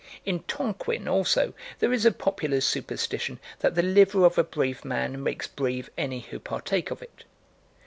In 0.25 0.39
Tonquin 0.47 1.07
also 1.07 1.53
there 1.77 1.93
is 1.93 2.07
a 2.07 2.11
popular 2.11 2.59
superstition 2.61 3.37
that 3.59 3.75
the 3.75 3.83
liver 3.83 4.25
of 4.25 4.39
a 4.39 4.43
brave 4.43 4.83
man 4.83 5.21
makes 5.21 5.45
brave 5.45 5.91
any 5.95 6.21
who 6.21 6.39
partake 6.39 6.89
of 6.89 7.03
it. 7.03 7.23